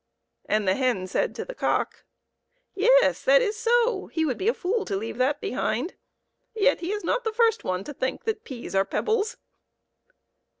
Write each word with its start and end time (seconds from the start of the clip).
And 0.49 0.67
the 0.67 0.73
hen 0.73 1.05
said 1.05 1.35
to 1.35 1.45
the 1.45 1.53
cock," 1.53 2.05
Yes, 2.73 3.21
that 3.21 3.39
is 3.39 3.55
so. 3.55 4.07
He 4.07 4.25
would 4.25 4.39
be 4.39 4.47
a 4.47 4.53
fool 4.55 4.83
to 4.85 4.95
leave 4.97 5.19
that 5.19 5.39
behind, 5.39 5.93
yet 6.55 6.79
he 6.79 6.91
is 6.91 7.03
not 7.03 7.23
the 7.23 7.31
first 7.31 7.63
one 7.63 7.83
to 7.83 7.93
think 7.93 8.23
that 8.23 8.43
peas 8.43 8.73
are 8.73 8.83
pebbles." 8.83 9.37